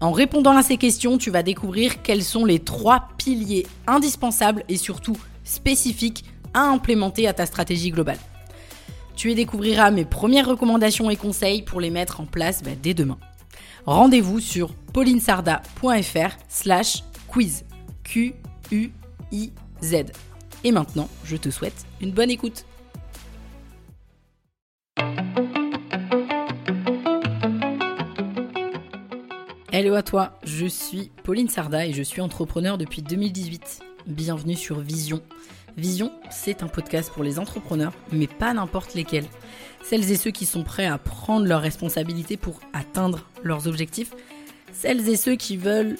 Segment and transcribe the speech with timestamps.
[0.00, 4.76] En répondant à ces questions, tu vas découvrir quels sont les trois piliers indispensables et
[4.76, 6.24] surtout spécifiques
[6.54, 8.18] à implémenter à ta stratégie globale.
[9.16, 12.94] Tu y découvriras mes premières recommandations et conseils pour les mettre en place bah, dès
[12.94, 13.18] demain.
[13.86, 17.64] Rendez-vous sur paulinesarda.fr slash quiz.
[18.04, 19.94] Q-U-I-Z.
[20.64, 22.64] Et maintenant, je te souhaite une bonne écoute.
[29.70, 33.80] Hello à toi, je suis Pauline Sarda et je suis entrepreneur depuis 2018.
[34.06, 35.20] Bienvenue sur Vision.
[35.76, 39.26] Vision, c'est un podcast pour les entrepreneurs, mais pas n'importe lesquels.
[39.84, 44.14] Celles et ceux qui sont prêts à prendre leurs responsabilités pour atteindre leurs objectifs.
[44.72, 45.98] Celles et ceux qui veulent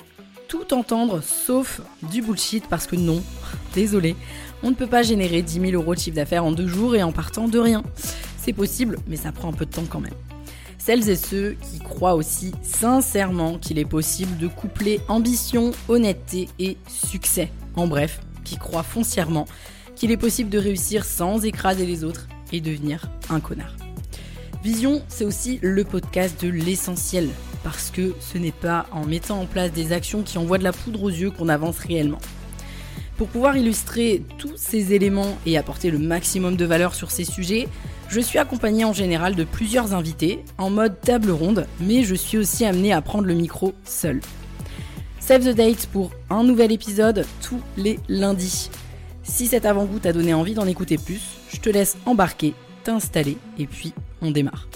[0.49, 3.23] tout entendre sauf du bullshit parce que non,
[3.75, 4.17] désolé,
[4.63, 7.03] on ne peut pas générer 10 000 euros de chiffre d'affaires en deux jours et
[7.03, 7.83] en partant de rien.
[8.39, 10.15] C'est possible, mais ça prend un peu de temps quand même
[10.79, 16.77] celles et ceux qui croient aussi sincèrement qu'il est possible de coupler ambition, honnêteté et
[16.89, 17.51] succès.
[17.77, 19.47] En bref, qui croient foncièrement
[19.95, 23.75] qu'il est possible de réussir sans écraser les autres et devenir un connard.
[24.63, 27.29] Vision, c'est aussi le podcast de l'essentiel,
[27.63, 30.73] parce que ce n'est pas en mettant en place des actions qui envoient de la
[30.73, 32.19] poudre aux yeux qu'on avance réellement.
[33.19, 37.67] Pour pouvoir illustrer tous ces éléments et apporter le maximum de valeur sur ces sujets,
[38.09, 42.39] je suis accompagnée en général de plusieurs invités, en mode table ronde, mais je suis
[42.39, 44.21] aussi amenée à prendre le micro seul.
[45.19, 48.71] Save the date pour un nouvel épisode tous les lundis.
[49.25, 51.21] Si cet avant-goût t'a donné envie d'en écouter plus,
[51.53, 54.69] je te laisse embarquer, t'installer et puis on démarre.